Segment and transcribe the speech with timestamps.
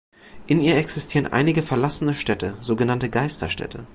[0.47, 3.85] In ihr existieren einige verlassene Städte, so genannte Geisterstädte.